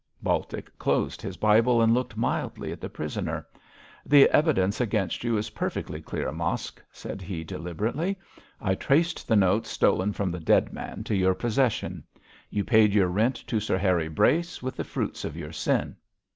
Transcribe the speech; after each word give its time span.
Baltic 0.23 0.75
closed 0.79 1.21
his 1.21 1.37
Bible, 1.37 1.79
and 1.79 1.93
looked 1.93 2.17
mildly 2.17 2.71
at 2.71 2.81
the 2.81 2.89
prisoner. 2.89 3.45
'The 4.03 4.27
evidence 4.31 4.81
against 4.81 5.23
you 5.23 5.37
is 5.37 5.51
perfectly 5.51 6.01
clear, 6.01 6.31
Mosk,' 6.31 6.81
said 6.91 7.21
he, 7.21 7.43
deliberately. 7.43 8.17
'I 8.61 8.73
traced 8.73 9.27
the 9.27 9.35
notes 9.35 9.69
stolen 9.69 10.11
from 10.11 10.31
the 10.31 10.39
dead 10.39 10.73
man 10.73 11.03
to 11.03 11.15
your 11.15 11.35
possession. 11.35 12.03
You 12.49 12.63
paid 12.63 12.95
your 12.95 13.09
rent 13.09 13.35
to 13.45 13.59
Sir 13.59 13.77
Harry 13.77 14.07
Brace 14.07 14.59
with 14.63 14.75
the 14.75 14.83
fruits 14.83 15.23
of 15.23 15.37
your 15.37 15.51
sin.' 15.53 15.95